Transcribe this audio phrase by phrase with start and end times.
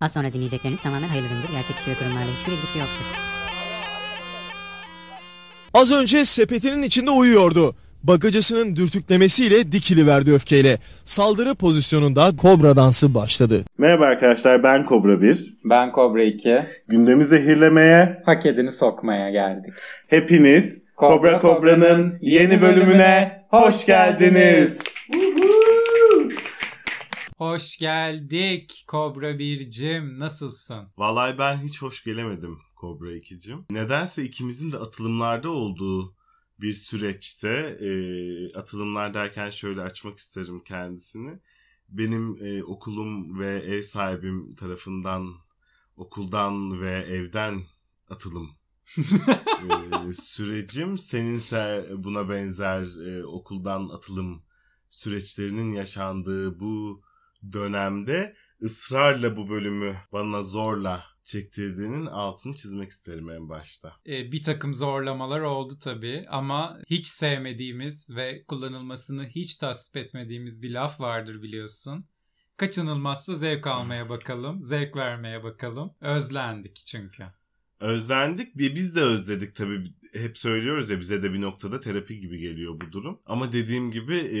[0.00, 1.34] Az sonra dinleyecekleriniz tamamen hayırlıdır.
[1.52, 3.04] Gerçek kişi ve kurumlarla hiçbir ilgisi yoktur.
[5.74, 7.74] Az önce sepetinin içinde uyuyordu.
[8.02, 10.78] Bagacısının dürtüklemesiyle dikili verdi öfkeyle.
[11.04, 13.64] Saldırı pozisyonunda kobra dansı başladı.
[13.78, 15.38] Merhaba arkadaşlar ben Kobra 1.
[15.64, 16.62] Ben Kobra 2.
[16.88, 19.74] Gündemi zehirlemeye Hak edeni sokmaya geldik.
[20.06, 24.78] hepiniz Kobra Kobra'nın yeni bölümüne hoş geldiniz.
[27.36, 30.18] Hoş geldik Kobra Bircim.
[30.18, 30.88] Nasılsın?
[30.96, 33.64] Vallahi ben hiç hoş gelemedim Kobra 2'cim.
[33.70, 36.14] Nedense ikimizin de atılımlarda olduğu
[36.60, 37.48] bir süreçte
[37.80, 37.88] e,
[38.58, 41.38] atılımlar derken şöyle açmak isterim kendisini.
[41.88, 45.34] Benim e, okulum ve ev sahibim tarafından
[45.96, 47.62] okuldan ve evden
[48.10, 48.50] atılım
[50.08, 50.98] e, sürecim.
[50.98, 54.42] Seninse buna benzer e, okuldan atılım
[54.88, 57.05] süreçlerinin yaşandığı bu
[57.52, 63.92] dönemde ısrarla bu bölümü bana zorla çektirdiğinin altını çizmek isterim en başta.
[64.06, 70.70] Ee, bir takım zorlamalar oldu tabii ama hiç sevmediğimiz ve kullanılmasını hiç tasvip etmediğimiz bir
[70.70, 72.06] laf vardır biliyorsun.
[72.56, 75.94] Kaçınılmazsa zevk almaya bakalım, zevk vermeye bakalım.
[76.00, 77.24] Özlendik çünkü.
[77.80, 79.94] Özlendik ve biz de özledik tabii.
[80.12, 83.20] Hep söylüyoruz ya bize de bir noktada terapi gibi geliyor bu durum.
[83.26, 84.40] Ama dediğim gibi e,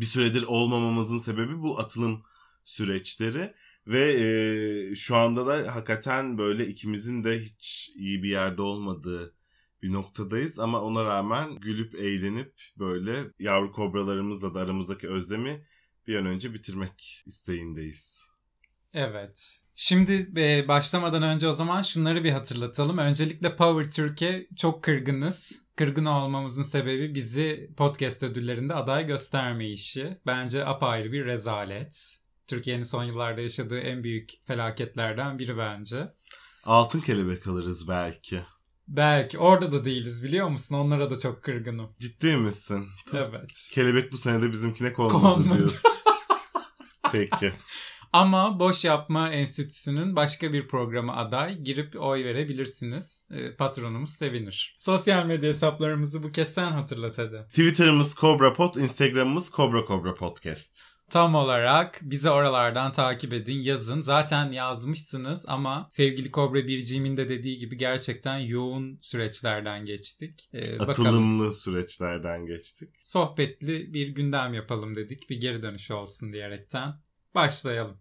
[0.00, 2.22] bir süredir olmamamızın sebebi bu atılım
[2.64, 3.54] süreçleri.
[3.86, 4.12] Ve
[4.92, 9.34] e, şu anda da hakikaten böyle ikimizin de hiç iyi bir yerde olmadığı
[9.82, 10.58] bir noktadayız.
[10.58, 15.66] Ama ona rağmen gülüp eğlenip böyle yavru kobralarımızla da aramızdaki özlemi
[16.06, 18.26] bir an önce bitirmek isteğindeyiz.
[18.94, 19.65] Evet.
[19.78, 22.98] Şimdi e, başlamadan önce o zaman şunları bir hatırlatalım.
[22.98, 25.52] Öncelikle Power Türkiye çok kırgınız.
[25.76, 30.18] Kırgın olmamızın sebebi bizi podcast ödüllerinde aday gösterme işi.
[30.26, 32.18] Bence apayrı bir rezalet.
[32.46, 36.08] Türkiye'nin son yıllarda yaşadığı en büyük felaketlerden biri bence.
[36.64, 38.42] Altın kelebek alırız belki.
[38.88, 40.74] Belki orada da değiliz biliyor musun?
[40.74, 41.90] Onlara da çok kırgınım.
[42.00, 42.88] Ciddi misin?
[43.12, 43.68] Evet.
[43.72, 45.58] Kelebek bu sene de bizimkine konmadı, Konmadı.
[45.58, 45.80] diyorsun.
[47.12, 47.52] Peki.
[48.12, 51.58] Ama Boş Yapma Enstitüsü'nün başka bir programı aday.
[51.58, 53.24] Girip oy verebilirsiniz.
[53.30, 54.76] E, patronumuz sevinir.
[54.78, 57.46] Sosyal medya hesaplarımızı bu kez sen hatırlat hadi.
[57.48, 60.96] Twitter'ımız Cobra Pod, Instagram'ımız Cobra Cobra Podcast.
[61.10, 64.00] Tam olarak bizi oralardan takip edin, yazın.
[64.00, 70.48] Zaten yazmışsınız ama sevgili Kobra Birciğim'in de dediği gibi gerçekten yoğun süreçlerden geçtik.
[70.54, 70.90] Ee, bakalım.
[70.90, 72.88] Atılımlı süreçlerden geçtik.
[73.02, 75.30] Sohbetli bir gündem yapalım dedik.
[75.30, 76.94] Bir geri dönüş olsun diyerekten.
[77.36, 77.96] Başlayalım.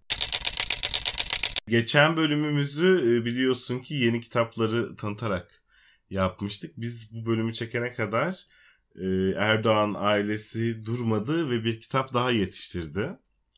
[1.68, 5.63] Geçen bölümümüzü e, biliyorsun ki yeni kitapları tanıtarak
[6.09, 6.73] yapmıştık.
[6.78, 8.46] Biz bu bölümü çekene kadar
[8.96, 9.06] e,
[9.38, 13.09] Erdoğan ailesi durmadı ve bir kitap daha yetiştirdi.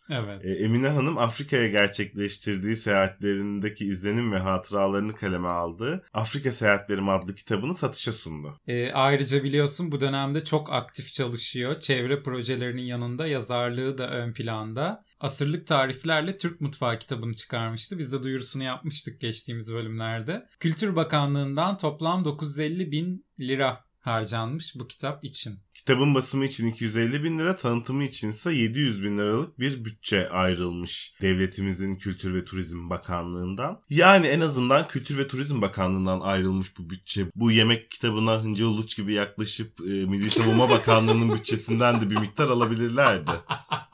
[0.10, 0.46] Evet.
[0.46, 6.06] E, Emine Hanım Afrika'ya gerçekleştirdiği seyahatlerindeki izlenim ve hatıralarını kaleme aldı.
[6.14, 8.60] Afrika Seyahatlerim adlı kitabını satışa sundu.
[8.68, 11.80] Ee, ayrıca biliyorsun bu dönemde çok aktif çalışıyor.
[11.80, 15.07] Çevre projelerinin yanında yazarlığı da ön planda.
[15.20, 17.98] Asırlık tariflerle Türk Mutfağı kitabını çıkarmıştı.
[17.98, 20.48] Biz de duyurusunu yapmıştık geçtiğimiz bölümlerde.
[20.60, 25.60] Kültür Bakanlığı'ndan toplam 950 bin lira harcanmış bu kitap için.
[25.74, 31.14] Kitabın basımı için 250 bin lira, tanıtımı için ise 700 bin liralık bir bütçe ayrılmış
[31.22, 33.82] devletimizin Kültür ve Turizm Bakanlığı'ndan.
[33.90, 37.26] Yani en azından Kültür ve Turizm Bakanlığı'ndan ayrılmış bu bütçe.
[37.36, 42.48] Bu yemek kitabına Hınca Uluç gibi yaklaşıp e, Milli Savunma Bakanlığı'nın bütçesinden de bir miktar
[42.48, 43.32] alabilirlerdi.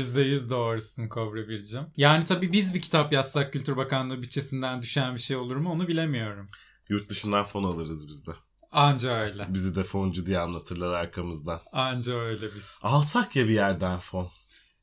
[0.00, 1.82] %100 doğrusun Kobra Bircim.
[1.96, 5.88] Yani tabii biz bir kitap yazsak Kültür Bakanlığı bütçesinden düşen bir şey olur mu onu
[5.88, 6.46] bilemiyorum.
[6.88, 8.30] Yurt dışından fon alırız biz de.
[8.72, 9.46] Anca öyle.
[9.48, 11.60] Bizi de foncu diye anlatırlar arkamızdan.
[11.72, 12.78] Anca öyle biz.
[12.82, 14.30] Alsak ya bir yerden fon.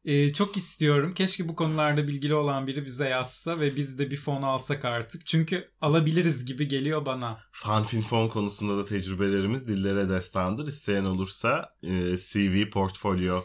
[0.05, 1.13] Ee, çok istiyorum.
[1.13, 5.25] Keşke bu konularda bilgili olan biri bize yazsa ve biz de bir fon alsak artık.
[5.25, 7.39] Çünkü alabiliriz gibi geliyor bana.
[7.51, 10.67] Fanfin fon konusunda da tecrübelerimiz dillere destandır.
[10.67, 13.41] İsteyen olursa e, CV, portfolyo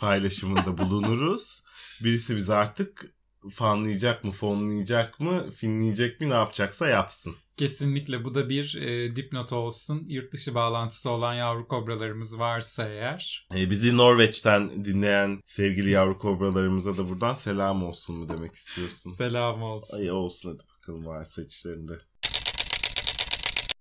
[0.00, 1.62] paylaşımında bulunuruz.
[2.04, 3.14] Birisi bizi artık
[3.52, 7.34] fanlayacak mı, fonlayacak mı, finleyecek mi ne yapacaksa yapsın.
[7.56, 10.04] Kesinlikle bu da bir e, dipnot olsun.
[10.08, 13.48] Yurt dışı bağlantısı olan yavru kobralarımız varsa eğer.
[13.54, 19.12] E, bizi Norveç'ten dinleyen sevgili yavru kobralarımıza da buradan selam olsun mu demek istiyorsun?
[19.12, 19.98] Selam olsun.
[19.98, 21.92] Ay olsun hadi bakalım varsa içlerinde.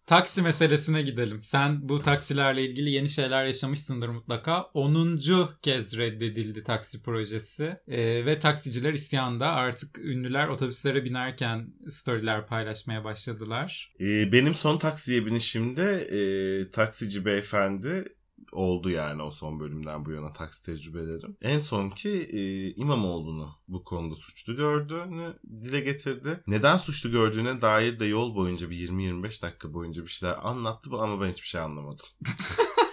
[0.09, 1.43] Taksi meselesine gidelim.
[1.43, 4.61] Sen bu taksilerle ilgili yeni şeyler yaşamışsındır mutlaka.
[4.61, 5.19] 10.
[5.61, 9.47] kez reddedildi taksi projesi Ee, ve taksiciler isyanda.
[9.47, 13.93] Artık ünlüler otobüslere binerken storyler paylaşmaya başladılar.
[13.99, 18.05] E, benim son taksiye binişimde e, taksici beyefendi
[18.51, 21.37] oldu yani o son bölümden bu yana taksi tecrübelerim.
[21.41, 25.33] En son ki e, İmamoğlu'nu bu konuda suçlu gördüğünü
[25.63, 26.43] dile getirdi.
[26.47, 31.21] Neden suçlu gördüğüne dair de yol boyunca bir 20-25 dakika boyunca bir şeyler anlattı ama
[31.21, 32.05] ben hiçbir şey anlamadım.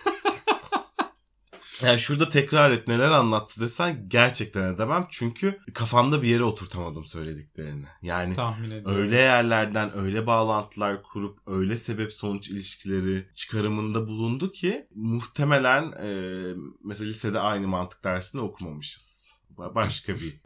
[1.82, 5.06] Yani şurada tekrar et neler anlattı desen gerçekten edemem.
[5.10, 7.86] Çünkü kafamda bir yere oturtamadım söylediklerini.
[8.02, 8.96] Yani Tahmin ediyorum.
[9.02, 16.08] öyle yerlerden öyle bağlantılar kurup öyle sebep sonuç ilişkileri çıkarımında bulundu ki muhtemelen e,
[16.84, 19.28] mesela lisede aynı mantık dersini okumamışız.
[19.56, 20.40] Ba- Başka bir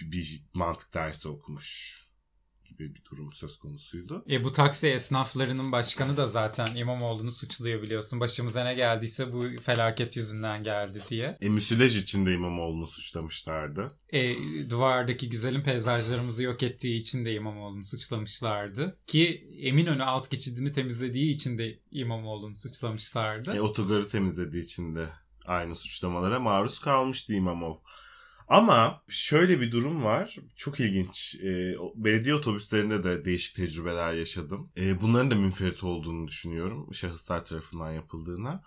[0.00, 2.02] bir mantık dersi okumuş
[2.82, 4.24] gibi bir durum söz konusuydu.
[4.30, 8.20] E bu taksi esnaflarının başkanı da zaten İmamoğlu'nu suçluyor biliyorsun.
[8.20, 11.38] Başımıza ne geldiyse bu felaket yüzünden geldi diye.
[11.40, 13.92] E, müsilaj içinde İmamoğlu'nu suçlamışlardı.
[14.12, 14.34] E,
[14.70, 18.98] duvardaki güzelim peyzajlarımızı yok ettiği için de İmamoğlu'nu suçlamışlardı.
[19.06, 23.54] Ki Eminönü alt geçidini temizlediği için de İmamoğlu'nu suçlamışlardı.
[23.54, 25.08] E, otogarı temizlediği için de
[25.46, 27.74] aynı suçlamalara maruz kalmıştı İmamov.
[28.52, 30.36] Ama şöyle bir durum var.
[30.56, 31.34] Çok ilginç.
[31.34, 34.70] E, belediye otobüslerinde de değişik tecrübeler yaşadım.
[34.76, 36.94] E, bunların da münferit olduğunu düşünüyorum.
[36.94, 38.62] Şahıslar tarafından yapıldığına.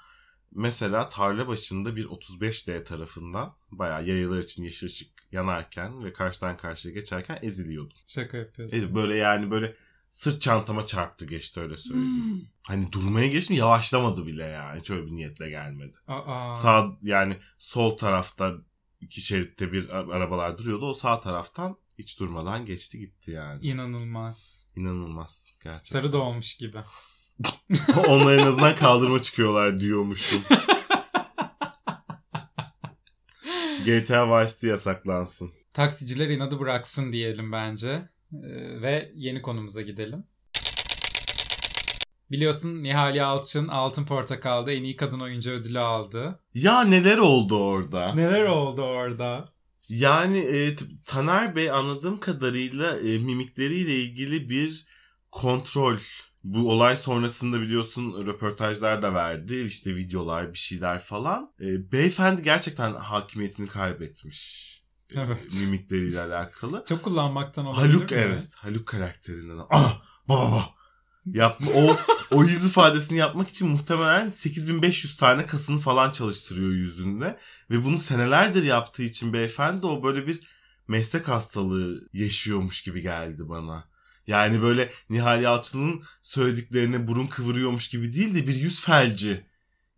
[0.52, 6.94] Mesela tarla başında bir 35D tarafından bayağı yayalar için yeşil ışık yanarken ve karşıdan karşıya
[6.94, 7.98] geçerken eziliyordum.
[8.08, 8.78] Şaka yapıyorsun.
[8.78, 9.76] E, böyle yani böyle
[10.12, 12.48] sırt çantama çarptı geçti öyle söyleyeyim.
[12.68, 14.80] Hani durmaya geçtim yavaşlamadı bile yani.
[14.80, 15.98] Hiç öyle bir niyetle gelmedi.
[16.08, 18.56] Aa, Sağ yani sol tarafta
[19.06, 20.86] iki şeritte bir arabalar duruyordu.
[20.90, 23.66] O sağ taraftan hiç durmadan geçti gitti yani.
[23.66, 24.70] inanılmaz.
[24.76, 25.92] İnanılmaz gerçekten.
[25.92, 26.78] Sarı doğmuş gibi.
[28.08, 30.42] Onlar en azından kaldırıma çıkıyorlar diyormuşum.
[33.86, 35.52] GTA Vice City yasaklansın.
[35.74, 38.10] Taksiciler inadı bıraksın diyelim bence.
[38.34, 40.24] Ee, ve yeni konumuza gidelim.
[42.32, 46.40] Biliyorsun Nihal Yalçın Altın Portakal'da en iyi kadın oyuncu ödülü aldı.
[46.54, 48.14] Ya neler oldu orada?
[48.14, 49.50] Neler oldu orada?
[49.90, 50.76] Yani e,
[51.06, 54.86] Taner Bey anladığım kadarıyla e, mimikleriyle ilgili bir
[55.32, 55.98] kontrol.
[56.44, 59.56] Bu olay sonrasında biliyorsun röportajlar da verdi.
[59.68, 61.52] İşte videolar bir şeyler falan.
[61.62, 64.66] E, beyefendi gerçekten hakimiyetini kaybetmiş.
[65.16, 65.54] E, Evet.
[65.60, 66.86] Mimikleriyle alakalı.
[66.90, 68.18] Çok kullanmaktan olabilir Haluk mi?
[68.18, 68.44] evet.
[68.56, 69.58] Haluk karakterinden.
[69.70, 70.75] Ah baba baba.
[71.26, 71.98] Yapma, o,
[72.32, 77.40] o yüz ifadesini yapmak için muhtemelen 8500 tane kasını falan çalıştırıyor yüzünde.
[77.70, 80.40] Ve bunu senelerdir yaptığı için beyefendi o böyle bir
[80.88, 83.88] meslek hastalığı yaşıyormuş gibi geldi bana.
[84.28, 89.46] Yani böyle Nihal Yalçın'ın söylediklerine burun kıvırıyormuş gibi değil de bir yüz felci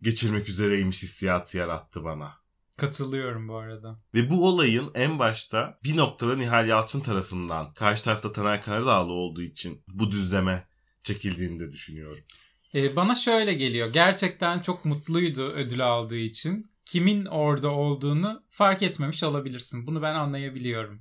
[0.02, 2.32] geçirmek üzereymiş hissiyatı yarattı bana.
[2.76, 4.00] Katılıyorum bu arada.
[4.14, 9.42] Ve bu olayın en başta bir noktada Nihal Yalçın tarafından karşı tarafta Taner Karadağlı olduğu
[9.42, 10.66] için bu düzleme
[11.08, 12.18] çekildiğini de düşünüyorum.
[12.74, 13.92] Ee, bana şöyle geliyor.
[13.92, 16.70] Gerçekten çok mutluydu ödül aldığı için.
[16.84, 19.86] Kimin orada olduğunu fark etmemiş olabilirsin.
[19.86, 21.00] Bunu ben anlayabiliyorum.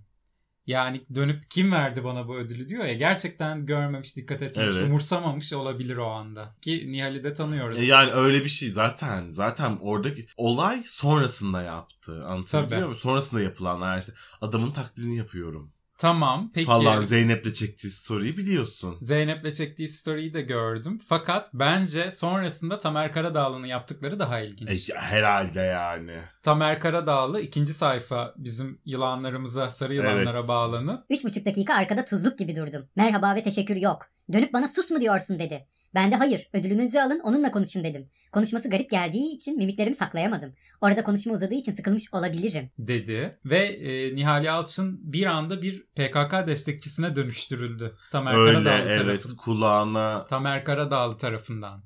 [0.67, 4.87] Yani dönüp kim verdi bana bu ödülü diyor ya gerçekten görmemiş, dikkat etmemiş, Evet.
[4.87, 6.55] umursamamış olabilir o anda.
[6.61, 7.79] Ki Nihal'i de tanıyoruz.
[7.79, 12.25] E yani öyle bir şey zaten zaten oradaki olay sonrasında yaptı.
[12.25, 12.95] Anlatabiliyor muyum?
[12.95, 16.65] Sonrasında yapılanlar işte adamın taklidini yapıyorum Tamam peki.
[16.65, 18.97] falan Zeynep'le çektiği story'i biliyorsun.
[19.01, 20.99] Zeynep'le çektiği story'i de gördüm.
[21.07, 24.89] Fakat bence sonrasında Tamer Karadağlı'nın yaptıkları daha ilginç.
[24.89, 26.17] E, herhalde yani.
[26.43, 30.47] Tamer Karadağlı ikinci sayfa bizim yılanlarımıza, sarı yılanlara Evet.
[30.47, 32.89] bağlanıp Üç buçuk dakika arkada tuzluk gibi durdum.
[32.95, 34.01] Merhaba ve teşekkür yok.
[34.33, 35.67] Dönüp bana sus mu diyorsun dedi.
[35.95, 38.09] Ben de hayır ödülünüzü alın onunla konuşun dedim.
[38.31, 40.53] Konuşması garip geldiği için mimiklerimi saklayamadım.
[40.81, 42.69] Orada konuşma uzadığı için sıkılmış olabilirim.
[42.79, 47.97] dedi ve e, Nihal Yalçın bir anda bir PKK destekçisine dönüştürüldü.
[48.11, 49.37] Tamer Öyle Karadağlı evet tarafından.
[49.37, 51.83] kulağına Tamer Karadağlı tarafından.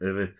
[0.00, 0.34] evet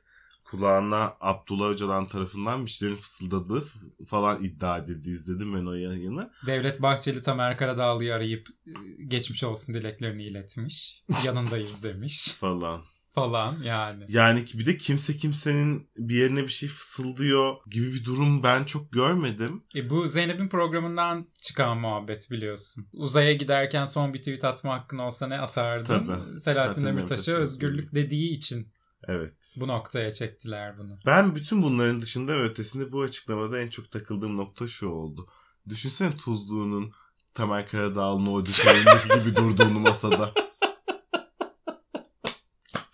[0.45, 3.65] kulağına Abdullah Öcalan tarafından bir şeylerin fısıldadığı
[4.09, 5.11] falan iddia edildi.
[5.11, 6.31] İzledim ben o yayını.
[6.47, 8.71] Devlet Bahçeli Tamer Karadağlı'yı arayıp e,
[9.07, 11.03] geçmiş olsun dileklerini iletmiş.
[11.25, 12.83] Yanındayız demiş falan.
[13.17, 14.05] Falan yani.
[14.09, 18.93] Yani bir de kimse kimsenin bir yerine bir şey fısıldıyor gibi bir durum ben çok
[18.93, 19.65] görmedim.
[19.75, 22.87] E bu Zeynep'in programından çıkan muhabbet biliyorsun.
[22.93, 26.07] Uzaya giderken son bir tweet atma hakkın olsa ne atardın?
[26.07, 26.41] Tabii.
[26.41, 28.73] Selahattin Demirtaş'a özgürlük dediği için
[29.09, 29.55] Evet.
[29.57, 30.99] bu noktaya çektiler bunu.
[31.07, 35.27] Ben bütün bunların dışında ve ötesinde bu açıklamada en çok takıldığım nokta şu oldu.
[35.69, 36.93] Düşünsene Tuzlu'nun
[37.35, 38.45] Tamer Karadağlı'nın o
[39.21, 40.33] gibi durduğunu masada.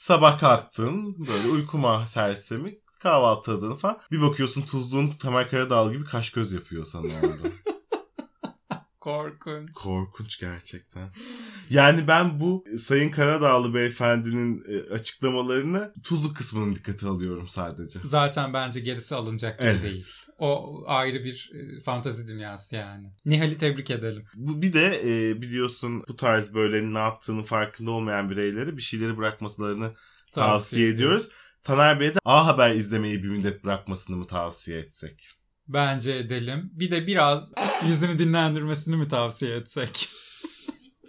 [0.02, 3.98] Sabah kalktın böyle uykuma sersemi kahvaltı hazırladın falan.
[4.10, 7.48] Bir bakıyorsun Tuzlu'nun Tamer Karadağlı gibi kaş göz yapıyor sana orada.
[9.02, 9.72] Korkunç.
[9.72, 11.08] Korkunç gerçekten.
[11.70, 17.98] Yani ben bu Sayın Karadağlı beyefendinin e, açıklamalarını tuzlu kısmını dikkate alıyorum sadece.
[18.04, 19.82] Zaten bence gerisi alınacak gibi Evet.
[19.82, 20.06] değil.
[20.38, 23.06] O ayrı bir e, fantazi dünyası yani.
[23.24, 24.24] Nihal'i tebrik edelim.
[24.34, 29.16] Bu bir de e, biliyorsun bu tarz böyle ne yaptığını farkında olmayan bireyleri bir şeyleri
[29.16, 29.94] bırakmalarını
[30.32, 31.28] tavsiye ediyoruz.
[31.62, 35.41] Taner Bey'e de A Haber izlemeyi bir müddet bırakmasını mı tavsiye etsek?
[35.68, 36.70] Bence edelim.
[36.72, 37.52] Bir de biraz
[37.86, 40.08] yüzünü dinlendirmesini mi tavsiye etsek?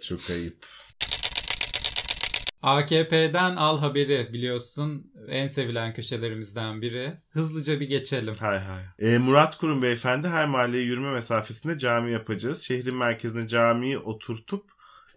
[0.02, 0.66] Çok ayıp.
[2.62, 7.12] AKP'den al haberi biliyorsun en sevilen köşelerimizden biri.
[7.30, 8.34] Hızlıca bir geçelim.
[8.40, 8.82] Hay hay.
[8.98, 12.62] E, Murat Kurum beyefendi her mahalleye yürüme mesafesinde cami yapacağız.
[12.62, 14.73] Şehrin merkezine camiyi oturtup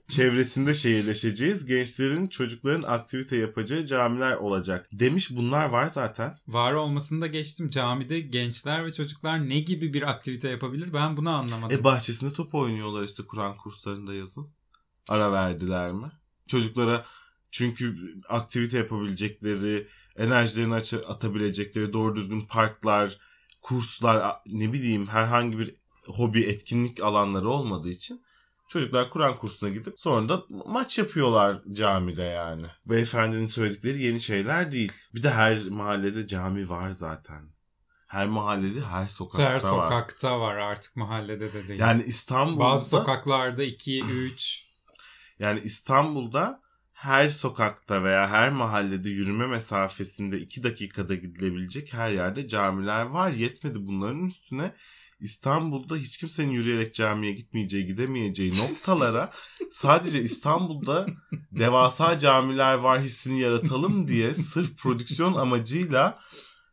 [0.09, 1.65] çevresinde şehirleşeceğiz.
[1.65, 4.89] Gençlerin, çocukların aktivite yapacağı camiler olacak.
[4.91, 6.37] Demiş bunlar var zaten.
[6.47, 7.67] Var olmasını da geçtim.
[7.67, 11.79] Camide gençler ve çocuklar ne gibi bir aktivite yapabilir ben bunu anlamadım.
[11.79, 14.47] E bahçesinde top oynuyorlar işte Kur'an kurslarında yazın.
[15.09, 16.11] Ara verdiler mi?
[16.47, 17.05] Çocuklara
[17.51, 17.95] çünkü
[18.29, 19.87] aktivite yapabilecekleri,
[20.17, 20.75] enerjilerini
[21.07, 23.17] atabilecekleri doğru düzgün parklar,
[23.61, 28.21] kurslar, ne bileyim herhangi bir hobi, etkinlik alanları olmadığı için
[28.69, 32.65] çocuklar Kur'an kursuna gidip sonra da maç yapıyorlar camide yani.
[32.85, 34.91] Beyefendinin söyledikleri yeni şeyler değil.
[35.15, 37.49] Bir de her mahallede cami var zaten.
[38.07, 39.59] Her mahallede, her sokakta Her var.
[39.59, 41.79] sokakta var artık mahallede de değil.
[41.79, 44.63] Yani İstanbul'da Bazı sokaklarda 2, 3
[45.39, 46.61] yani İstanbul'da
[46.93, 53.31] her sokakta veya her mahallede yürüme mesafesinde 2 dakikada gidilebilecek her yerde camiler var.
[53.31, 54.73] Yetmedi bunların üstüne
[55.19, 59.31] İstanbul'da hiç kimsenin yürüyerek camiye gitmeyeceği, gidemeyeceği noktalara
[59.71, 61.07] sadece İstanbul'da
[61.51, 66.19] devasa camiler var hissini yaratalım diye sırf prodüksiyon amacıyla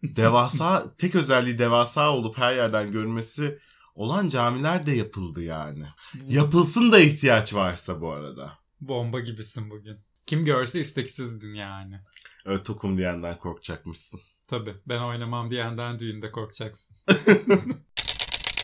[0.03, 3.59] devasa, tek özelliği devasa olup her yerden görünmesi
[3.95, 5.87] olan camiler de yapıldı yani.
[6.29, 8.53] Yapılsın da ihtiyaç varsa bu arada.
[8.81, 9.97] bomba gibisin bugün.
[10.27, 12.01] Kim görse isteksizdin yani.
[12.45, 14.21] Öyle tokum diyenden korkacakmışsın.
[14.47, 16.97] Tabii ben oynamam diyenden düğünde korkacaksın.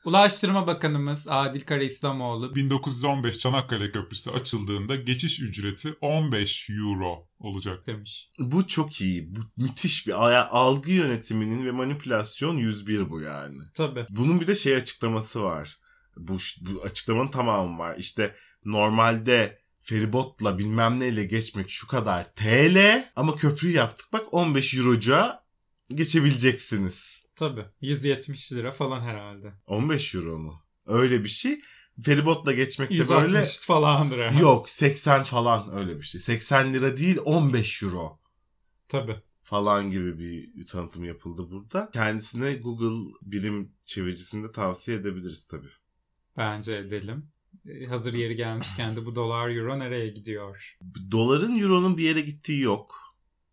[0.04, 7.86] Ulaştırma Bakanımız Adil Kara İslamoğlu 1915 Çanakkale Köprüsü açıldığında geçiş ücreti 15 euro olacak.
[7.86, 8.30] demiş.
[8.38, 9.36] Bu çok iyi.
[9.36, 10.12] Bu müthiş bir
[10.56, 13.58] algı yönetiminin ve manipülasyon 101 bu yani.
[13.74, 14.06] Tabii.
[14.10, 15.78] Bunun bir de şey açıklaması var.
[16.16, 17.96] Bu, bu açıklamanın tamamı var.
[17.98, 25.44] İşte normalde feribotla bilmem neyle geçmek şu kadar TL ama köprüyü yaptık bak 15 euroca
[25.94, 27.19] geçebileceksiniz.
[27.40, 27.64] Tabii.
[27.80, 29.52] 170 lira falan herhalde.
[29.66, 30.62] 15 euro mu?
[30.86, 31.60] Öyle bir şey.
[32.04, 34.32] Feribotla geçmek de 160 böyle falan lira.
[34.32, 36.20] yok 80 falan öyle bir şey.
[36.20, 38.18] 80 lira değil 15 euro
[38.88, 39.16] Tabii.
[39.42, 41.90] falan gibi bir tanıtım yapıldı burada.
[41.92, 45.70] Kendisine Google birim çeviricisinde tavsiye edebiliriz tabii.
[46.36, 47.26] Bence edelim.
[47.68, 50.78] Ee, Hazır yeri gelmişken de bu dolar euro nereye gidiyor?
[51.10, 52.99] Doların euronun bir yere gittiği yok.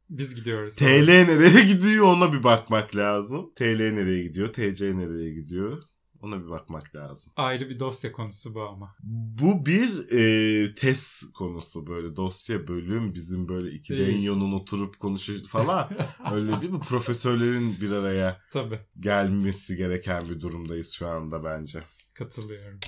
[0.10, 0.76] Biz gidiyoruz.
[0.76, 3.52] TL nereye gidiyor ona bir bakmak lazım.
[3.56, 5.84] TL nereye gidiyor, TC nereye gidiyor
[6.22, 7.34] ona bir bakmak lazım.
[7.36, 8.96] Ayrı bir dosya konusu bu ama.
[9.04, 14.08] Bu bir e, test konusu böyle dosya bölüm bizim böyle iki Değil.
[14.08, 15.90] denyonun oturup konuşur falan.
[16.34, 16.80] Öyle değil mi?
[16.80, 18.80] Profesörlerin bir araya Tabii.
[19.00, 21.84] gelmesi gereken bir durumdayız şu anda bence.
[22.14, 22.80] Katılıyorum.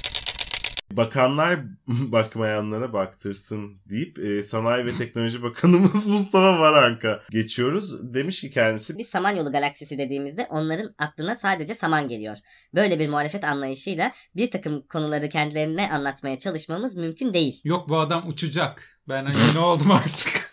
[0.92, 8.14] Bakanlar bakmayanlara baktırsın deyip e, Sanayi ve Teknoloji Bakanımız Mustafa Varanka geçiyoruz.
[8.14, 12.38] Demiş ki kendisi Biz Samanyolu galaksisi dediğimizde onların aklına sadece saman geliyor.
[12.76, 17.62] Böyle bir muhalefet anlayışıyla bir takım konuları kendilerine anlatmaya çalışmamız mümkün değil.
[17.64, 19.00] Yok bu adam uçacak.
[19.10, 20.49] Ben hani ne oldum artık.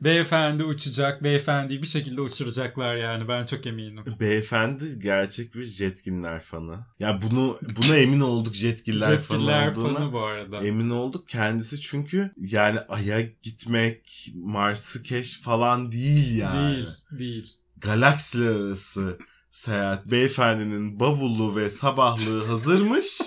[0.00, 1.22] Beyefendi uçacak.
[1.22, 3.28] Beyefendiyi bir şekilde uçuracaklar yani.
[3.28, 4.04] Ben çok eminim.
[4.20, 6.78] beyefendi gerçek bir Jetkinler fanı.
[7.00, 9.98] Ya bunu buna emin olduk Jetkinler fanı Jetgiller olduğuna.
[9.98, 10.66] fanı bu arada.
[10.66, 16.76] Emin olduk kendisi çünkü yani Ay'a gitmek, Mars'ı keşf falan değil yani.
[16.76, 16.88] Değil.
[17.18, 17.52] Değil.
[17.76, 19.18] Galaksiler arası
[19.50, 20.10] seyahat.
[20.10, 23.18] Beyefendinin bavulu ve sabahlığı hazırmış.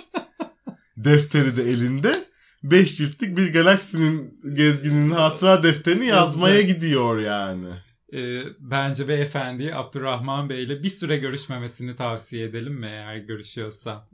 [0.97, 2.28] Defteri de elinde.
[2.63, 7.69] 5 ciltlik bir galaksinin gezgininin hatıra defterini yazmaya gidiyor yani.
[8.13, 14.07] Ee, bence beyefendiye Abdurrahman Bey ile bir süre görüşmemesini tavsiye edelim mi eğer görüşüyorsa?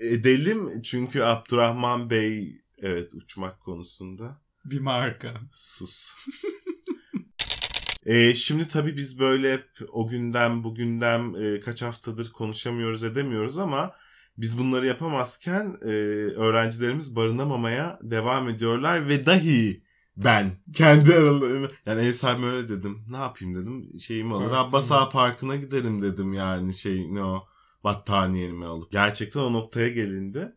[0.00, 5.34] Edelim çünkü Abdurrahman Bey evet uçmak konusunda Bir marka.
[5.52, 6.08] sus.
[8.06, 13.92] E, şimdi tabii biz böyle hep o günden bugünden e, kaç haftadır konuşamıyoruz edemiyoruz ama
[14.38, 15.88] biz bunları yapamazken e,
[16.36, 19.82] öğrencilerimiz barınamamaya devam ediyorlar ve dahi
[20.16, 24.60] ben kendi aralarını yani ev sahibime öyle dedim ne yapayım dedim şeyimi alır Parkına.
[24.60, 27.48] Abbas Ağa Parkı'na giderim dedim yani şey ne o
[27.84, 30.52] battaniyemi alıp gerçekten o noktaya gelindi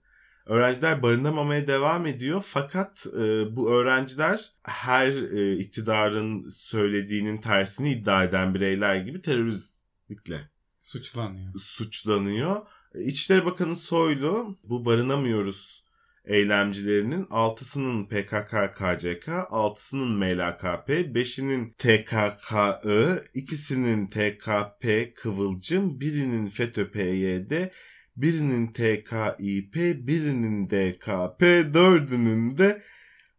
[0.46, 8.54] Öğrenciler barınamamaya devam ediyor fakat e, bu öğrenciler her e, iktidarın söylediğinin tersini iddia eden
[8.54, 10.50] bireyler gibi teröristlikle
[10.82, 11.54] Suçlanıyor.
[11.60, 12.62] suçlanıyor.
[12.96, 15.82] İçişleri Bakanı Soylu bu barınamıyoruz
[16.26, 27.72] eylemcilerinin 6'sının PKK-KCK, 6'sının MLKP, 5'inin TKKI, ikisinin TKP Kıvılcım, birinin FETÖ-PYD,
[28.18, 29.76] birinin TKİP,
[30.08, 31.42] birinin DKP,
[31.74, 32.82] dördünün de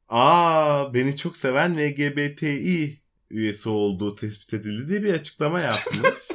[0.09, 6.32] aa beni çok seven LGBTİ üyesi olduğu tespit edildi diye bir açıklama yapmış.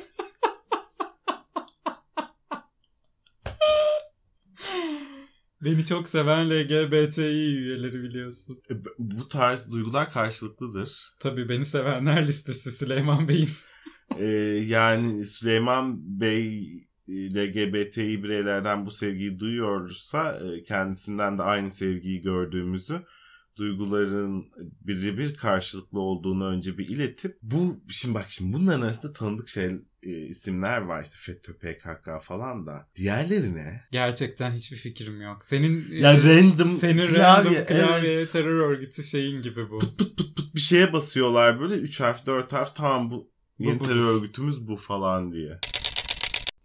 [5.68, 7.22] Beni çok seven LGBTİ
[7.58, 8.62] üyeleri biliyorsun.
[8.72, 11.14] E, Bu tarz duygular karşılıklıdır.
[11.20, 13.50] Tabii beni sevenler listesi Süleyman Bey'in.
[14.20, 14.26] Ee,
[14.68, 16.68] yani Süleyman Bey
[17.08, 23.02] e, LGBTİ bireylerden bu sevgiyi duyuyorsa e, kendisinden de aynı sevgiyi gördüğümüzü
[23.58, 24.46] duyguların
[24.82, 29.72] birebir karşılıklı olduğunu önce bir iletip bu şimdi bak şimdi bunların arasında tanıdık şey
[30.04, 35.44] e, isimler var işte FETÖ PKK falan da diğerlerine Gerçekten hiçbir fikrim yok.
[35.46, 37.68] Senin ya e, random senin klavye, random evet.
[37.68, 39.80] klavye terör örgütü şeyin gibi bu.
[39.80, 43.80] pıt pıt pıt pıt bir şeye basıyorlar böyle 3 harf 4 harf tamam bu yeni
[43.80, 43.90] budur.
[43.90, 45.60] terör örgütümüz bu falan diye.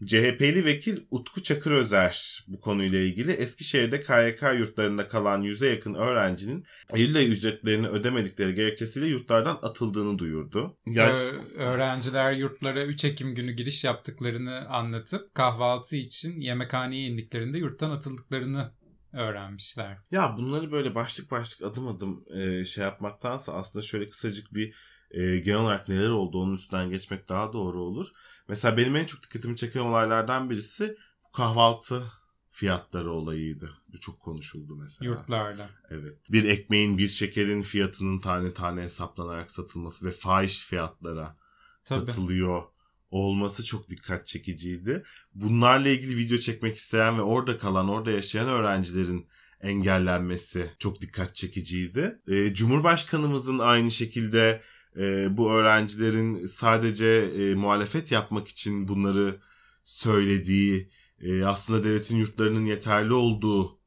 [0.07, 7.17] CHP'li vekil Utku Çakırözer bu konuyla ilgili Eskişehir'de KYK yurtlarında kalan yüze yakın öğrencinin Eylül
[7.17, 10.77] ayı ücretlerini ödemedikleri gerekçesiyle yurtlardan atıldığını duyurdu.
[10.87, 11.15] Yaş...
[11.15, 18.73] Ö- öğrenciler yurtlara 3 Ekim günü giriş yaptıklarını anlatıp kahvaltı için yemekhaneye indiklerinde yurttan atıldıklarını
[19.13, 19.99] öğrenmişler.
[20.11, 24.75] Ya bunları böyle başlık başlık adım adım e, şey yapmaktansa aslında şöyle kısacık bir
[25.11, 28.07] e, genel olarak neler oldu onun üstünden geçmek daha doğru olur.
[28.49, 30.97] Mesela benim en çok dikkatimi çeken olaylardan birisi
[31.33, 32.13] kahvaltı
[32.51, 33.71] fiyatları olayıydı.
[33.93, 35.11] Bu çok konuşuldu mesela.
[35.11, 35.71] Yurtlarda.
[35.91, 36.33] Evet.
[36.33, 41.37] Bir ekmeğin, bir şekerin fiyatının tane tane hesaplanarak satılması ve fahiş fiyatlara
[41.85, 42.07] Tabii.
[42.07, 42.63] satılıyor
[43.11, 45.05] olması çok dikkat çekiciydi.
[45.35, 49.27] Bunlarla ilgili video çekmek isteyen ve orada kalan, orada yaşayan öğrencilerin
[49.61, 52.21] engellenmesi çok dikkat çekiciydi.
[52.29, 54.63] Ee, Cumhurbaşkanımızın aynı şekilde
[54.97, 59.41] e, bu öğrencilerin sadece e, muhalefet yapmak için bunları
[59.85, 63.79] söylediği, e, aslında devletin yurtlarının yeterli olduğu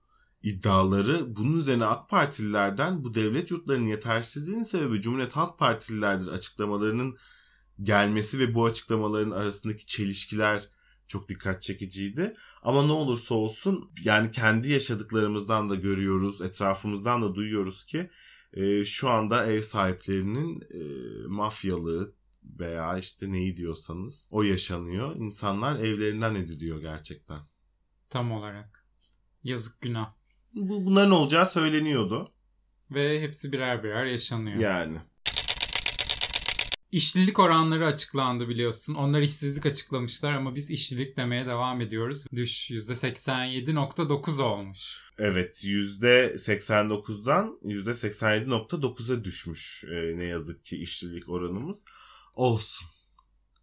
[0.43, 7.17] iddiaları bunun üzerine AK Partililerden bu devlet yurtlarının yetersizliğinin sebebi Cumhuriyet Halk Partililerdir açıklamalarının
[7.81, 10.69] gelmesi ve bu açıklamaların arasındaki çelişkiler
[11.07, 12.35] çok dikkat çekiciydi.
[12.63, 18.09] Ama ne olursa olsun yani kendi yaşadıklarımızdan da görüyoruz, etrafımızdan da duyuyoruz ki
[18.55, 20.81] e, şu anda ev sahiplerinin e,
[21.27, 22.13] mafyalığı
[22.59, 25.15] veya işte neyi diyorsanız o yaşanıyor.
[25.15, 27.39] İnsanlar evlerinden ediliyor gerçekten.
[28.09, 28.85] Tam olarak.
[29.43, 30.13] Yazık günah.
[30.53, 32.31] Bu, bunların olacağı söyleniyordu.
[32.91, 34.57] Ve hepsi birer birer yaşanıyor.
[34.57, 35.01] Yani.
[36.95, 38.95] İşlilik oranları açıklandı biliyorsun.
[38.95, 42.25] Onlar işsizlik açıklamışlar ama biz işlilik demeye devam ediyoruz.
[42.35, 45.03] Düş %87.9 olmuş.
[45.17, 51.85] Evet %89'dan %87.9'a düşmüş e, ne yazık ki işçilik oranımız.
[52.35, 52.87] Olsun.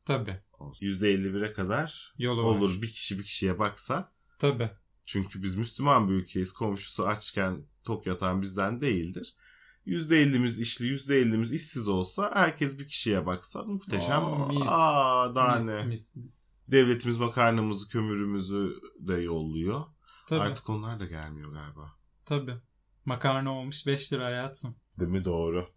[0.05, 0.40] Tabii.
[0.59, 0.87] olsun.
[0.87, 2.57] %51'e kadar Yolu var.
[2.57, 4.12] olur bir kişi bir kişiye baksa.
[4.38, 4.71] Tabii.
[5.07, 6.53] Çünkü biz Müslüman bir ülkeyiz.
[6.53, 9.35] Komşusu açken tok yatan bizden değildir.
[9.87, 14.25] %50'miz işli, %50'miz işsiz olsa herkes bir kişiye baksa muhteşem.
[14.25, 14.68] Aa, mis.
[14.68, 15.85] Aa daha mis, ne.
[15.85, 16.57] mis mis.
[16.68, 19.85] Devletimiz makarnamızı, kömürümüzü de yolluyor.
[20.29, 20.40] Tabii.
[20.40, 21.92] Artık onlar da gelmiyor galiba.
[22.25, 22.55] Tabii.
[23.05, 24.77] Makarna olmuş 5 lira hayatım.
[25.01, 25.25] Değil mi?
[25.25, 25.68] Doğru.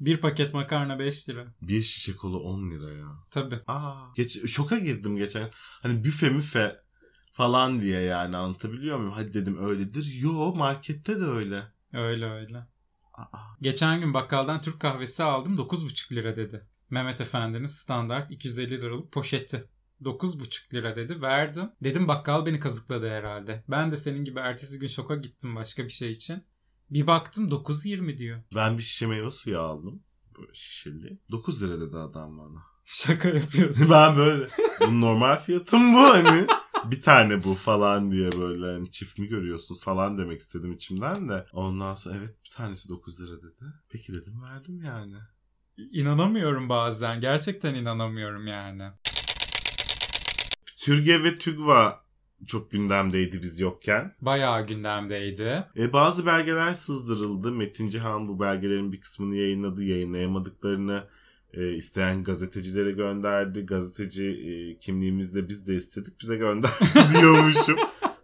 [0.00, 1.54] Bir paket makarna 5 lira.
[1.62, 3.08] Bir şişe kola 10 lira ya.
[3.30, 3.60] Tabii.
[3.66, 5.50] Aa, geç, şoka girdim geçen.
[5.54, 6.76] Hani büfe müfe
[7.32, 9.12] falan diye yani anlatabiliyor muyum?
[9.12, 10.12] Hadi dedim öyledir.
[10.14, 11.62] Yo markette de öyle.
[11.92, 12.66] Öyle öyle.
[13.14, 13.24] Aa,
[13.60, 16.66] Geçen gün bakkaldan Türk kahvesi aldım 9,5 lira dedi.
[16.90, 19.64] Mehmet Efendi'nin standart 250 liralık poşeti.
[20.02, 21.22] 9,5 lira dedi.
[21.22, 21.70] Verdim.
[21.84, 23.64] Dedim bakkal beni kazıkladı herhalde.
[23.68, 26.44] Ben de senin gibi ertesi gün şoka gittim başka bir şey için.
[26.90, 28.42] Bir baktım 9.20 diyor.
[28.54, 30.02] ben bir şişe meyve suyu aldım.
[30.38, 31.18] Böyle şişeli.
[31.30, 32.62] 9 lira dedi adam bana.
[32.84, 33.86] Şaka yapıyorsun.
[33.90, 34.46] ben böyle.
[34.80, 36.46] Bu normal fiyatım bu hani.
[36.84, 41.46] Bir tane bu falan diye böyle hani çift mi görüyorsunuz falan demek istedim içimden de.
[41.52, 43.64] Ondan sonra evet bir tanesi 9 lira dedi.
[43.90, 45.16] Peki dedim verdim yani.
[45.92, 47.20] İnanamıyorum bazen.
[47.20, 48.90] Gerçekten inanamıyorum yani.
[50.78, 52.02] Türge ve TÜGVA
[52.46, 54.14] çok gündemdeydi biz yokken.
[54.20, 55.64] Bayağı gündemdeydi.
[55.76, 57.52] E, bazı belgeler sızdırıldı.
[57.52, 59.84] Metin Cihan bu belgelerin bir kısmını yayınladı.
[59.84, 61.04] Yayınlayamadıklarını
[61.54, 63.60] e, isteyen gazetecilere gönderdi.
[63.66, 66.20] Gazeteci e, kimliğimizle biz de istedik.
[66.20, 66.74] Bize gönderdi
[67.20, 67.76] diyormuşum.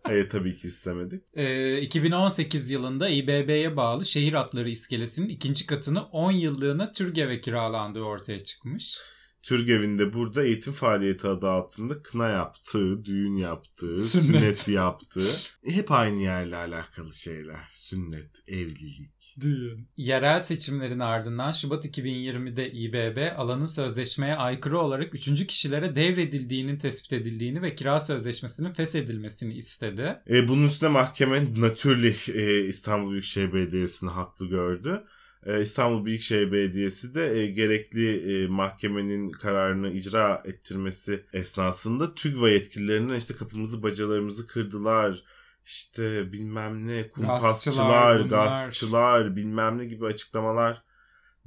[0.02, 1.22] Hayır tabii ki istemedik.
[1.34, 8.44] Ee, 2018 yılında İBB'ye bağlı şehir atları iskelesinin ikinci katını 10 yıllığına TÜRGEV'e kiralandığı ortaya
[8.44, 8.98] çıkmış.
[9.42, 14.58] Türgev'in burada eğitim faaliyeti adı altında kına yaptığı, düğün yaptığı, Sünnet.
[14.58, 15.30] sünnet, yaptığı.
[15.64, 17.68] Hep aynı yerle alakalı şeyler.
[17.72, 19.17] Sünnet, evlilik.
[19.40, 19.88] Düğün.
[19.96, 27.62] Yerel seçimlerin ardından Şubat 2020'de İBB alanın sözleşmeye aykırı olarak üçüncü kişilere devredildiğinin tespit edildiğini
[27.62, 30.18] ve kira sözleşmesinin feshedilmesini istedi.
[30.30, 35.04] E, bunun üstüne mahkeme Natürlich e, İstanbul Büyükşehir Belediyesi'ni haklı gördü.
[35.46, 43.16] E, İstanbul Büyükşehir Belediyesi de e, gerekli e, mahkemenin kararını icra ettirmesi esnasında TÜGVA yetkililerine
[43.16, 45.22] işte kapımızı bacalarımızı kırdılar.
[45.68, 50.82] İşte bilmem ne kumpasçılar, Gaspçılar, bilmem ne gibi açıklamalar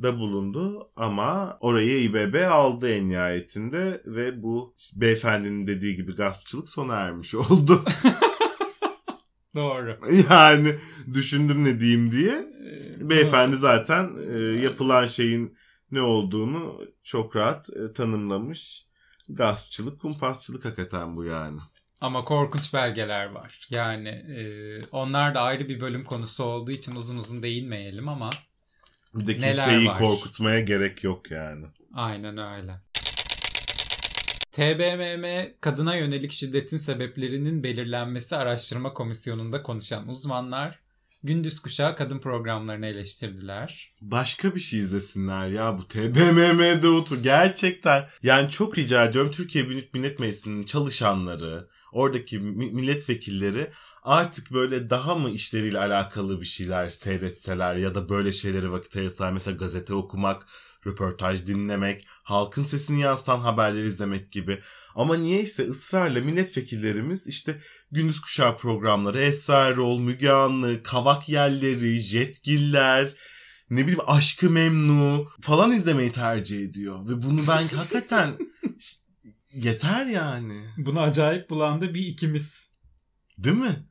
[0.01, 6.95] da bulundu ama orayı İBB aldı en nihayetinde ve bu beyefendinin dediği gibi gaspçılık sona
[6.95, 7.83] ermiş oldu.
[9.55, 9.97] Doğru.
[10.29, 10.75] yani
[11.13, 12.33] düşündüm ne diyeyim diye.
[12.65, 15.57] Ee, Beyefendi zaten e, yapılan şeyin
[15.91, 18.85] ne olduğunu çok rahat e, tanımlamış.
[19.29, 21.59] Gaspçılık, kumpasçılık hakikaten bu yani.
[22.01, 23.59] Ama korkunç belgeler var.
[23.69, 24.43] Yani e,
[24.91, 28.29] onlar da ayrı bir bölüm konusu olduğu için uzun uzun değinmeyelim ama
[29.15, 29.97] Bir de Neler kimseyi var?
[29.99, 31.65] korkutmaya gerek yok yani.
[31.93, 32.73] aynen öyle.
[34.51, 40.79] TBMM kadına yönelik şiddetin sebeplerinin belirlenmesi araştırma komisyonunda konuşan uzmanlar
[41.23, 43.91] gündüz kuşağı kadın programlarını eleştirdiler.
[44.01, 47.23] Başka bir şey izlesinler ya bu TBMM'de otur.
[47.23, 53.71] Gerçekten yani çok rica ediyorum Türkiye Büyük Millet Meclisi'nin çalışanları, oradaki mi- milletvekilleri
[54.03, 59.31] artık böyle daha mı işleriyle alakalı bir şeyler seyretseler ya da böyle şeylere vakit ayırsalar.
[59.31, 60.47] Mesela gazete okumak,
[60.87, 64.59] röportaj dinlemek, halkın sesini yansıtan haberleri izlemek gibi.
[64.95, 73.11] Ama niyeyse ısrarla milletvekillerimiz işte gündüz kuşağı programları, Esra Erol, Müge Anlı, Kavak Yelleri, Jetgiller,
[73.69, 77.09] ne bileyim Aşkı Memnu falan izlemeyi tercih ediyor.
[77.09, 78.37] Ve bunu ben hakikaten
[79.53, 80.65] yeter yani.
[80.77, 82.69] Bunu acayip bulan da bir ikimiz.
[83.37, 83.85] Değil mi?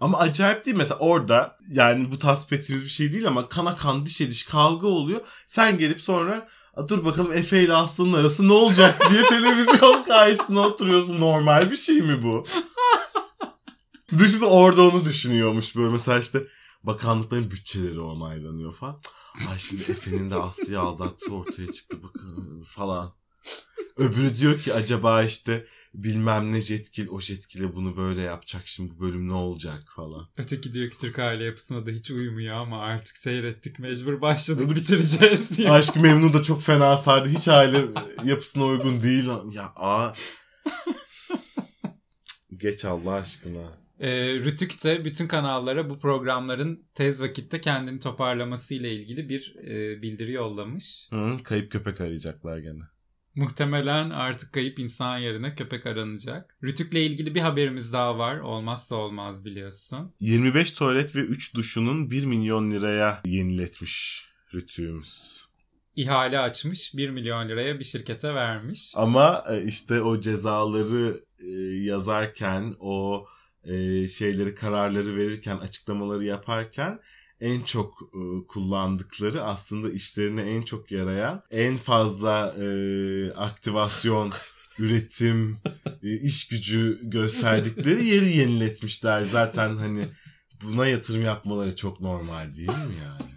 [0.00, 4.06] Ama acayip değil mesela orada yani bu tasvip ettiğimiz bir şey değil ama kana kan
[4.06, 5.20] diş kavga oluyor.
[5.46, 10.60] Sen gelip sonra "A, dur bakalım Efe ile Aslı'nın arası ne olacak diye televizyon karşısına
[10.60, 11.20] oturuyorsun.
[11.20, 12.46] Normal bir şey mi bu?
[14.18, 16.46] Düşünsene orada onu düşünüyormuş böyle mesela işte
[16.84, 19.00] bakanlıkların bütçeleri onaylanıyor falan.
[19.50, 23.12] Ay şimdi Efe'nin de Aslı'yı aldattığı ortaya çıktı bakın falan.
[23.96, 29.00] Öbürü diyor ki acaba işte bilmem ne jetkil o jetkile bunu böyle yapacak şimdi bu
[29.00, 30.28] bölüm ne olacak falan.
[30.36, 35.50] Öteki diyor ki Türk aile yapısına da hiç uymuyor ama artık seyrettik mecbur başladık bitireceğiz
[35.56, 35.70] diye.
[35.70, 37.28] Aşk Memnu da çok fena sardı.
[37.28, 37.84] Hiç aile
[38.24, 39.28] yapısına uygun değil.
[39.52, 40.12] Ya aa.
[42.56, 43.80] Geç Allah aşkına.
[44.00, 50.02] E, Rütük de bütün kanallara bu programların tez vakitte kendini toparlaması ile ilgili bir e,
[50.02, 51.08] bildiri yollamış.
[51.10, 52.82] Hı, kayıp köpek arayacaklar gene.
[53.34, 56.56] Muhtemelen artık kayıp insan yerine köpek aranacak.
[56.62, 58.38] Rütük'le ilgili bir haberimiz daha var.
[58.38, 60.14] Olmazsa olmaz biliyorsun.
[60.20, 65.44] 25 tuvalet ve 3 duşunun 1 milyon liraya yeniletmiş rütüğümüz.
[65.96, 68.92] İhale açmış 1 milyon liraya bir şirkete vermiş.
[68.96, 71.50] Ama e, işte o cezaları e,
[71.84, 73.26] yazarken o
[73.64, 77.00] e, şeyleri kararları verirken açıklamaları yaparken
[77.40, 82.66] en çok e, kullandıkları aslında işlerine en çok yarayan en fazla e,
[83.32, 84.32] aktivasyon
[84.78, 85.58] üretim
[86.02, 90.08] e, iş gücü gösterdikleri yeri yeniletmişler zaten hani
[90.62, 93.30] buna yatırım yapmaları çok normal değil mi yani?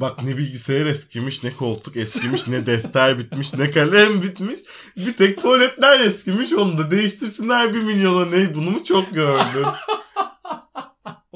[0.00, 4.60] Bak ne bilgisayar eskimiş, ne koltuk eskimiş, ne defter bitmiş, ne kalem bitmiş.
[4.96, 9.66] Bir tek tuvaletler eskimiş onu da değiştirsinler bir milyona ne bunu mu çok gördün?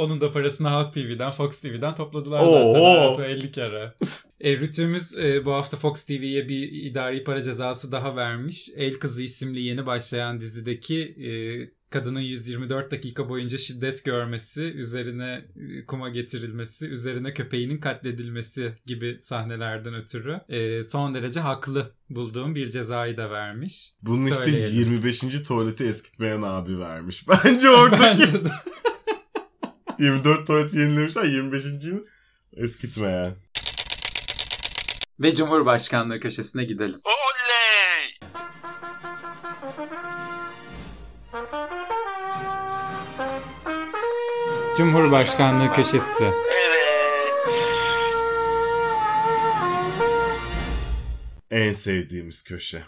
[0.02, 2.72] Onun da parasını Halk TV'den, Fox TV'den topladılar Oo.
[2.72, 3.94] zaten hayatı 50 kere.
[4.40, 8.68] e, Rütü'müz e, bu hafta Fox TV'ye bir idari para cezası daha vermiş.
[8.76, 11.30] El Kızı isimli yeni başlayan dizideki e,
[11.92, 19.94] kadının 124 dakika boyunca şiddet görmesi, üzerine e, kuma getirilmesi, üzerine köpeğinin katledilmesi gibi sahnelerden
[19.94, 23.90] ötürü e, son derece haklı bulduğum bir cezayı da vermiş.
[24.02, 24.78] Bunun işte Söyleyelim.
[24.78, 25.20] 25.
[25.20, 27.28] tuvaleti eskitmeyen abi vermiş.
[27.44, 28.48] Bence oradaki Bence de.
[30.02, 32.00] 24 tuvaleti yenilemişler 25.'ini
[32.56, 33.34] eskitmeyen.
[35.20, 37.00] Ve Cumhurbaşkanlığı köşesine gidelim.
[44.76, 46.30] Cumhurbaşkanlığı köşesi.
[51.50, 52.82] En sevdiğimiz köşe.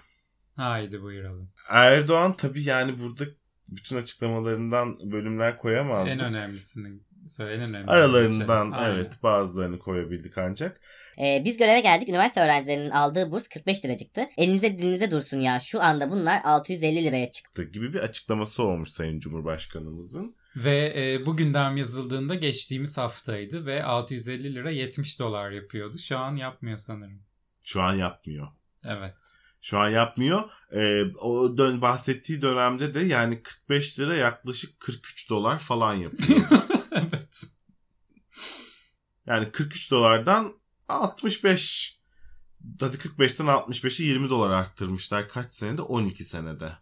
[0.56, 1.50] Haydi buyuralım.
[1.68, 3.24] Erdoğan tabii yani burada
[3.68, 6.12] bütün açıklamalarından bölümler koyamazdık.
[6.12, 7.90] En önemlisini söyle en önemli.
[7.90, 8.94] Aralarından Aynen.
[8.94, 10.80] evet bazılarını koyabildik ancak.
[11.18, 12.08] Ee, biz göreve geldik.
[12.08, 14.26] Üniversite öğrencilerinin aldığı burs 45 lira çıktı.
[14.36, 15.60] Elinize dilinize dursun ya.
[15.60, 17.64] Şu anda bunlar 650 liraya çıktı.
[17.64, 20.36] gibi bir açıklaması olmuş Sayın Cumhurbaşkanımızın.
[20.56, 25.98] Ve e, bu gündem yazıldığında geçtiğimiz haftaydı ve 650 lira 70 dolar yapıyordu.
[25.98, 27.22] Şu an yapmıyor sanırım.
[27.62, 28.48] Şu an yapmıyor.
[28.84, 29.14] Evet.
[29.64, 30.50] Şu an yapmıyor.
[30.72, 36.40] Ee, o dön bahsettiği dönemde de yani 45 lira yaklaşık 43 dolar falan yapıyor.
[36.92, 37.42] evet.
[39.26, 40.54] yani 43 dolardan
[40.88, 41.98] 65
[42.80, 45.28] hadi 45'ten 65'e 20 dolar arttırmışlar.
[45.28, 45.82] Kaç senede?
[45.82, 46.72] 12 senede.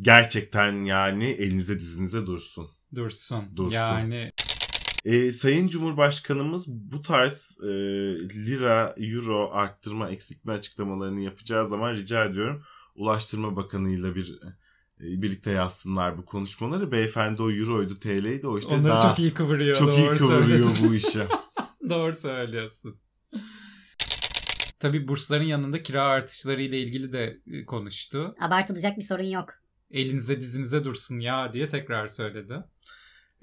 [0.00, 2.70] Gerçekten yani elinize dizinize dursun.
[2.94, 3.56] Dursun.
[3.56, 3.70] Dursun.
[3.70, 4.32] Yani
[5.04, 7.66] Ee, Sayın Cumhurbaşkanımız bu tarz e,
[8.46, 12.62] lira, euro arttırma, eksiltme açıklamalarını yapacağı zaman rica ediyorum
[12.94, 14.40] Ulaştırma Bakanı'yla bir
[15.00, 16.92] e, birlikte yazsınlar bu konuşmaları.
[16.92, 19.76] Beyefendi o euroydu, TL'ydi o işte onları daha çok iyi kıvırıyor.
[19.76, 21.22] çok iyi kıvırıyor bu işi.
[21.90, 22.96] Doğru söylüyorsun.
[24.80, 28.34] Tabii bursların yanında kira artışları ile ilgili de e, konuştu.
[28.40, 29.48] Abartılacak bir sorun yok.
[29.90, 32.64] Elinize dizinize dursun ya diye tekrar söyledi.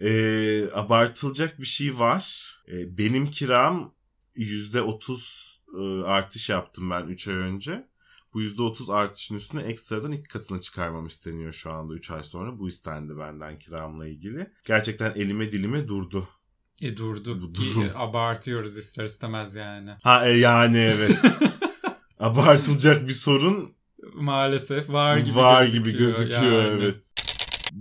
[0.01, 2.55] Ee, abartılacak bir şey var.
[2.67, 3.93] Ee, benim kiram
[4.35, 7.88] %30 e, artış yaptım ben 3 ay önce.
[8.33, 12.59] Bu %30 artışın üstüne ekstradan iki katına çıkarmam isteniyor şu anda 3 ay sonra.
[12.59, 14.51] Bu istendi benden kiramla ilgili.
[14.65, 16.27] Gerçekten elime dilime durdu.
[16.81, 17.41] E durdu.
[17.41, 17.83] Bu durum.
[17.83, 19.89] e, abartıyoruz ister istemez yani.
[20.03, 21.19] Ha e, yani evet.
[22.19, 23.75] Abartılacak bir sorun
[24.13, 25.85] Maalesef var gibi var gözüküyor.
[25.85, 26.83] gibi gözüküyor yani.
[26.83, 27.13] evet.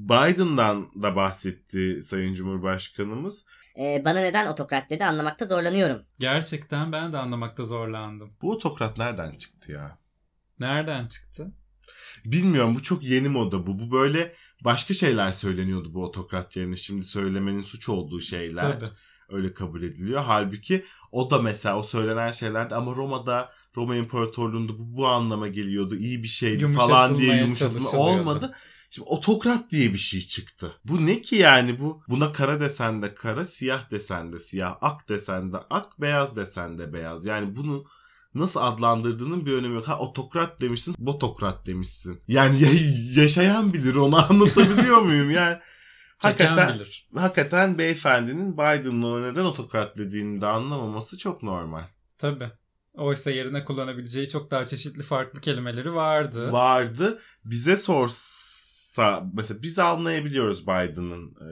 [0.08, 3.44] Biden'dan da bahsetti Sayın Cumhurbaşkanımız.
[3.78, 6.02] Ee, bana neden otokrat dedi anlamakta zorlanıyorum.
[6.18, 8.32] Gerçekten ben de anlamakta zorlandım.
[8.42, 9.98] Bu otokrat nereden çıktı ya?
[10.58, 11.52] Nereden çıktı?
[12.24, 13.78] Bilmiyorum bu çok yeni moda bu.
[13.78, 16.76] Bu böyle başka şeyler söyleniyordu bu otokrat yerine.
[16.76, 18.90] Şimdi söylemenin suç olduğu şeyler Tabii.
[19.28, 20.22] öyle kabul ediliyor.
[20.22, 25.96] Halbuki o da mesela o söylenen şeylerdi ama Roma'da Roma İmparatorluğu'nda bu, bu anlama geliyordu.
[25.96, 28.54] iyi bir şeydi falan diye yumuşatılma olmadı.
[28.90, 30.72] Şimdi otokrat diye bir şey çıktı.
[30.84, 32.02] Bu ne ki yani bu?
[32.08, 36.78] Buna kara desen de kara, siyah desen de siyah, ak desen de ak, beyaz desen
[36.78, 37.24] de beyaz.
[37.26, 37.84] Yani bunu
[38.34, 39.88] nasıl adlandırdığının bir önemi yok.
[39.88, 42.20] Ha otokrat demişsin, botokrat demişsin.
[42.28, 45.30] Yani ya- yaşayan bilir onu anlatabiliyor muyum?
[45.30, 45.58] Yani
[46.18, 47.08] hakikaten, bilir.
[47.16, 51.82] hakikaten beyefendinin Biden'ın ona neden otokrat dediğini de anlamaması çok normal.
[52.18, 52.50] Tabii.
[52.94, 56.52] Oysa yerine kullanabileceği çok daha çeşitli farklı kelimeleri vardı.
[56.52, 57.20] Vardı.
[57.44, 57.76] Bize
[58.98, 61.50] sorsa mesela biz anlayabiliyoruz Biden'ın e,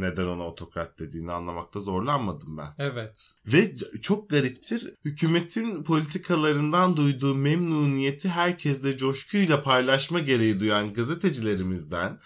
[0.00, 2.74] neden ona otokrat dediğini anlamakta zorlanmadım ben.
[2.78, 3.32] Evet.
[3.46, 4.94] Ve çok gariptir.
[5.04, 12.18] Hükümetin politikalarından duyduğu memnuniyeti herkesle coşkuyla paylaşma gereği duyan gazetecilerimizden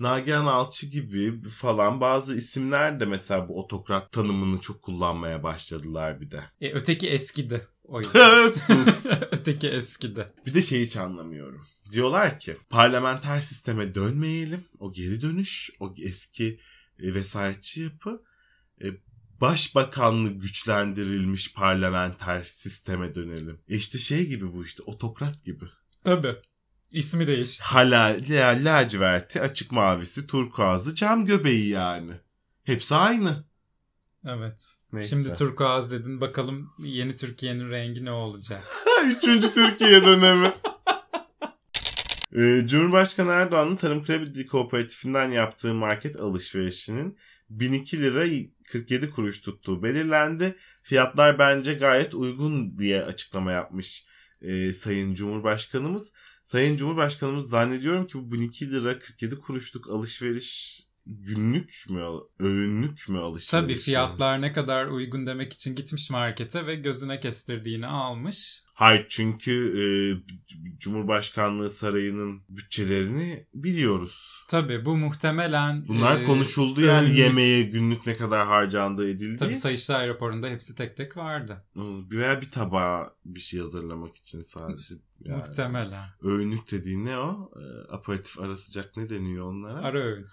[0.00, 6.30] Nagihan Alçı gibi falan bazı isimler de mesela bu otokrat tanımını çok kullanmaya başladılar bir
[6.30, 6.42] de.
[6.60, 7.66] E, öteki eskidi.
[7.84, 8.48] O yüzden.
[8.48, 9.06] Sus.
[9.32, 10.26] öteki eskidi.
[10.46, 11.66] Bir de şeyi hiç anlamıyorum.
[11.92, 14.64] Diyorlar ki parlamenter sisteme dönmeyelim.
[14.78, 16.60] O geri dönüş, o eski
[16.98, 18.22] e, vesayetçi yapı.
[18.84, 18.86] E,
[19.40, 23.60] başbakanlık güçlendirilmiş parlamenter sisteme dönelim.
[23.68, 25.64] E işte şey gibi bu işte otokrat gibi.
[26.04, 26.36] Tabii.
[26.90, 27.64] İsmi değişti.
[27.64, 32.12] Hala la, laciverti, açık mavisi, turkuazlı, cam göbeği yani.
[32.64, 33.44] Hepsi aynı.
[34.24, 34.76] Evet.
[34.92, 35.08] Neyse.
[35.08, 36.20] Şimdi turkuaz dedin.
[36.20, 38.62] Bakalım yeni Türkiye'nin rengi ne olacak?
[39.16, 40.54] Üçüncü Türkiye dönemi.
[42.36, 47.18] Ee, Cumhurbaşkanı Erdoğan'ın Tarım Kredi Kooperatifinden yaptığı market alışverişinin
[47.50, 48.26] 1002 lira
[48.68, 50.56] 47 kuruş tuttuğu belirlendi.
[50.82, 54.06] Fiyatlar bence gayet uygun diye açıklama yapmış
[54.42, 56.12] e, Sayın Cumhurbaşkanımız.
[56.44, 62.04] Sayın Cumhurbaşkanımız zannediyorum ki bu 1002 lira 47 kuruşluk alışveriş günlük mü,
[62.38, 63.50] öğünlük mü alışveriş?
[63.50, 68.62] Tabii fiyatlar ne kadar uygun demek için gitmiş markete ve gözüne kestirdiğini almış.
[68.74, 69.84] Hayır çünkü e,
[70.78, 74.44] Cumhurbaşkanlığı Sarayı'nın bütçelerini biliyoruz.
[74.48, 75.88] Tabii bu muhtemelen...
[75.88, 79.36] Bunlar e, konuşuldu yani önlük- yemeğe günlük ne kadar harcandığı edildiği.
[79.36, 81.64] Tabii Sayıştay raporunda hepsi tek tek vardı.
[82.10, 84.94] Veya bir tabağa bir şey hazırlamak için sadece.
[85.24, 85.36] Yani.
[85.36, 86.04] Muhtemelen.
[86.22, 87.50] Öğünlük dediğin ne o?
[87.56, 89.78] E, aperatif ara sıcak ne deniyor onlara?
[89.86, 90.26] Ara öğün.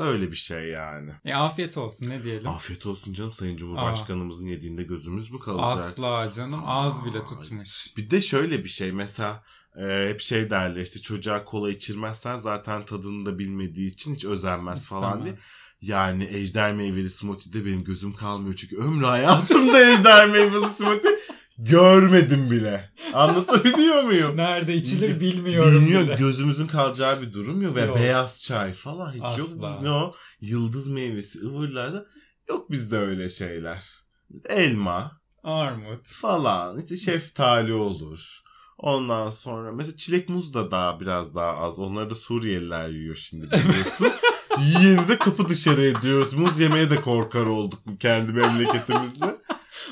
[0.00, 1.10] Öyle bir şey yani.
[1.24, 2.48] E afiyet olsun ne diyelim.
[2.48, 5.70] Afiyet olsun canım Sayın Cumhurbaşkanımızın yediğinde gözümüz mü kalacak?
[5.72, 7.96] Asla canım ağız bile tutmuş.
[7.96, 9.42] Bir de şöyle bir şey mesela
[9.76, 14.88] e, hep şey derler işte çocuğa kola içirmezsen zaten tadını da bilmediği için hiç özenmez
[14.88, 15.34] falan diye.
[15.34, 15.66] İstemez.
[15.80, 21.18] Yani ejder meyveli smoothie'de benim gözüm kalmıyor çünkü ömrü hayatımda ejder meyveli smoothie
[21.58, 22.90] görmedim bile.
[23.12, 24.36] Anlatabiliyor muyum?
[24.36, 26.14] Nerede içilir bilmiyorum Bilmiyor, bile.
[26.14, 27.74] gözümüzün kalacağı bir durum yok.
[27.76, 27.96] Ve Yok.
[27.96, 29.70] beyaz çay falan hiç Asla.
[29.70, 29.82] yok.
[29.82, 30.14] Ne o?
[30.40, 32.06] Yıldız meyvesi, ıvırlarda
[32.48, 33.84] yok bizde öyle şeyler.
[34.48, 36.06] Elma Armut.
[36.06, 38.40] falan, işte şeftali olur.
[38.78, 41.78] Ondan sonra mesela çilek muz da daha biraz daha az.
[41.78, 44.08] Onları da Suriyeliler yiyor şimdi biliyorsun.
[44.58, 46.32] Yiyeni de kapı dışarı ediyoruz.
[46.32, 49.36] Muz yemeye de korkar olduk kendi memleketimizde.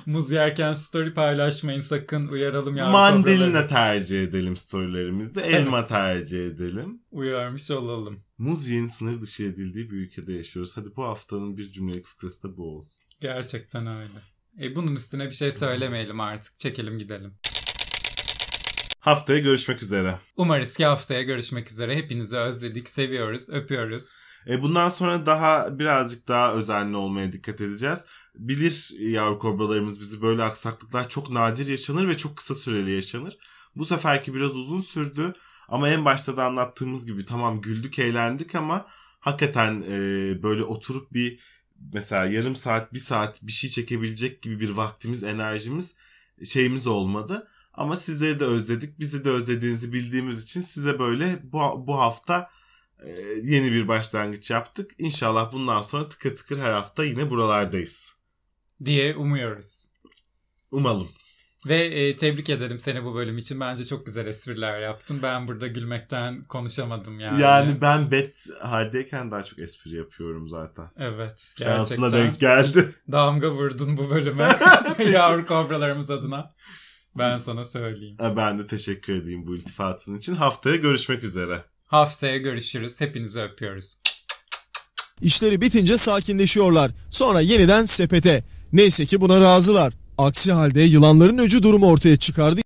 [0.06, 2.90] Muz yerken story paylaşmayın sakın uyaralım ya.
[2.90, 5.42] Mandalina tercih edelim storylerimizde.
[5.42, 7.02] Elma tercih edelim.
[7.10, 8.20] Uyarmış olalım.
[8.38, 10.76] Muz yiyin sınır dışı edildiği bir ülkede yaşıyoruz.
[10.76, 13.04] Hadi bu haftanın bir cümlelik fıkrası da bu olsun.
[13.20, 14.10] Gerçekten öyle.
[14.60, 16.60] E bunun üstüne bir şey söylemeyelim artık.
[16.60, 17.34] Çekelim gidelim.
[19.00, 20.18] Haftaya görüşmek üzere.
[20.36, 21.96] Umarız ki haftaya görüşmek üzere.
[21.96, 24.18] Hepinizi özledik, seviyoruz, öpüyoruz.
[24.48, 28.04] E bundan sonra daha birazcık daha özenli olmaya dikkat edeceğiz.
[28.34, 33.38] Bilir yavru kobralarımız bizi böyle aksaklıklar çok nadir yaşanır ve çok kısa süreli yaşanır.
[33.76, 35.32] Bu seferki biraz uzun sürdü.
[35.68, 38.86] Ama en başta da anlattığımız gibi tamam güldük eğlendik ama
[39.20, 39.98] hakikaten e,
[40.42, 41.40] böyle oturup bir
[41.92, 45.96] mesela yarım saat bir saat bir şey çekebilecek gibi bir vaktimiz enerjimiz
[46.44, 47.48] şeyimiz olmadı.
[47.74, 49.00] Ama sizleri de özledik.
[49.00, 52.50] Bizi de özlediğinizi bildiğimiz için size böyle bu, bu hafta
[53.06, 53.10] e,
[53.42, 54.90] yeni bir başlangıç yaptık.
[54.98, 58.13] İnşallah bundan sonra tıkır tıkır her hafta yine buralardayız.
[58.84, 59.88] Diye umuyoruz.
[60.70, 61.08] Umalım.
[61.66, 63.60] Ve e, tebrik ederim seni bu bölüm için.
[63.60, 65.20] Bence çok güzel espriler yaptın.
[65.22, 67.42] Ben burada gülmekten konuşamadım yani.
[67.42, 70.84] Yani, ben bet haldeyken daha çok espri yapıyorum zaten.
[70.98, 71.54] Evet.
[71.58, 72.12] Şansına Gerçekten.
[72.12, 72.94] denk geldi.
[73.12, 74.58] Damga vurdun bu bölüme.
[75.12, 76.54] Yavru kobralarımız adına.
[77.18, 78.16] Ben sana söyleyeyim.
[78.20, 80.34] Ben de teşekkür edeyim bu iltifatın için.
[80.34, 81.64] Haftaya görüşmek üzere.
[81.86, 83.00] Haftaya görüşürüz.
[83.00, 83.98] Hepinizi öpüyoruz.
[85.24, 86.90] İşleri bitince sakinleşiyorlar.
[87.10, 88.44] Sonra yeniden sepete.
[88.72, 89.92] Neyse ki buna razılar.
[90.18, 92.63] Aksi halde yılanların öcü durumu ortaya çıkardı.